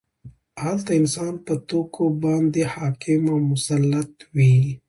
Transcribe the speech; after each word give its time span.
هلته 0.63 0.91
انسان 1.01 1.33
په 1.45 1.53
توکو 1.69 2.05
باندې 2.23 2.61
حاکم 2.73 3.21
او 3.33 3.37
مسلط 3.51 4.13
وي 4.35 4.55